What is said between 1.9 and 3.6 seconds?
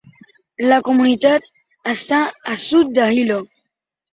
està a sud de Hilo.